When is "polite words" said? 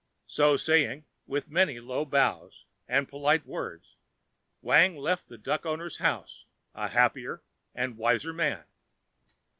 3.07-3.97